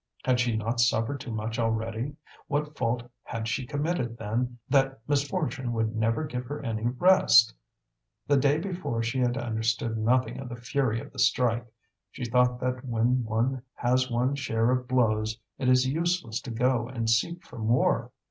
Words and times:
Had 0.25 0.39
she 0.39 0.57
not 0.57 0.79
suffered 0.79 1.19
too 1.19 1.29
much 1.31 1.59
already? 1.59 2.15
What 2.47 2.75
fault 2.75 3.07
had 3.21 3.47
she 3.47 3.67
committed, 3.67 4.17
then, 4.17 4.57
that 4.67 4.99
misfortune 5.07 5.73
would 5.73 5.95
never 5.95 6.23
give 6.25 6.45
her 6.47 6.59
any 6.63 6.87
rest? 6.87 7.53
The 8.25 8.35
day 8.37 8.57
before 8.57 9.03
she 9.03 9.19
had 9.19 9.37
understood 9.37 9.99
nothing 9.99 10.39
of 10.39 10.49
the 10.49 10.55
fury 10.55 10.99
of 11.01 11.13
the 11.13 11.19
strike; 11.19 11.67
she 12.09 12.25
thought 12.25 12.59
that 12.61 12.83
when 12.83 13.23
one 13.23 13.61
has 13.75 14.09
one's 14.09 14.39
share 14.39 14.71
of 14.71 14.87
blows 14.87 15.39
it 15.59 15.69
is 15.69 15.85
useless 15.87 16.41
to 16.41 16.49
go 16.49 16.87
and 16.87 17.07
seek 17.07 17.43
for 17.45 17.59
more. 17.59 18.09